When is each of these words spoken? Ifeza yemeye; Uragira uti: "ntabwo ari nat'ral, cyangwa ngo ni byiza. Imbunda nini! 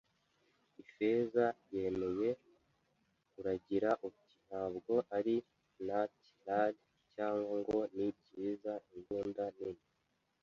Ifeza 0.83 1.45
yemeye; 1.73 2.29
Uragira 3.39 3.89
uti: 4.07 4.35
"ntabwo 4.47 4.93
ari 5.17 5.35
nat'ral, 5.85 6.73
cyangwa 7.13 7.51
ngo 7.61 7.79
ni 7.95 8.07
byiza. 8.17 8.73
Imbunda 8.95 9.43
nini! 9.57 9.85